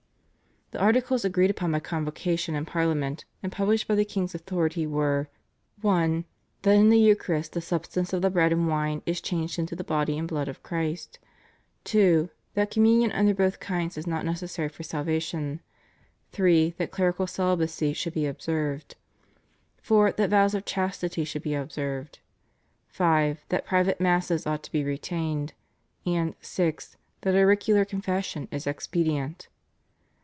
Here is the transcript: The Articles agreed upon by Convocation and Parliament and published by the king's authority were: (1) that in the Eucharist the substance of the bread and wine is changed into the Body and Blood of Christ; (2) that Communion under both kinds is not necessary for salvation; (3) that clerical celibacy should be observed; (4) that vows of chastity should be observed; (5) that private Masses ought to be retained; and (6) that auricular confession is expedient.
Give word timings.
The 0.73 0.79
Articles 0.79 1.25
agreed 1.25 1.49
upon 1.49 1.73
by 1.73 1.81
Convocation 1.81 2.55
and 2.55 2.65
Parliament 2.65 3.25
and 3.43 3.51
published 3.51 3.89
by 3.89 3.95
the 3.95 4.05
king's 4.05 4.33
authority 4.33 4.87
were: 4.87 5.27
(1) 5.81 6.23
that 6.61 6.77
in 6.77 6.89
the 6.89 6.97
Eucharist 6.97 7.51
the 7.51 7.59
substance 7.59 8.13
of 8.13 8.21
the 8.21 8.29
bread 8.29 8.53
and 8.53 8.69
wine 8.69 9.01
is 9.05 9.19
changed 9.19 9.59
into 9.59 9.75
the 9.75 9.83
Body 9.83 10.17
and 10.17 10.29
Blood 10.29 10.47
of 10.47 10.63
Christ; 10.63 11.19
(2) 11.83 12.29
that 12.53 12.71
Communion 12.71 13.11
under 13.11 13.33
both 13.33 13.59
kinds 13.59 13.97
is 13.97 14.07
not 14.07 14.23
necessary 14.23 14.69
for 14.69 14.83
salvation; 14.83 15.59
(3) 16.31 16.73
that 16.77 16.89
clerical 16.89 17.27
celibacy 17.27 17.91
should 17.91 18.13
be 18.13 18.25
observed; 18.25 18.95
(4) 19.81 20.13
that 20.13 20.29
vows 20.29 20.55
of 20.55 20.63
chastity 20.63 21.25
should 21.25 21.43
be 21.43 21.53
observed; 21.53 22.19
(5) 22.87 23.43
that 23.49 23.65
private 23.65 23.99
Masses 23.99 24.47
ought 24.47 24.63
to 24.63 24.71
be 24.71 24.85
retained; 24.85 25.51
and 26.05 26.33
(6) 26.39 26.95
that 27.23 27.35
auricular 27.35 27.83
confession 27.83 28.47
is 28.51 28.65
expedient. 28.65 29.49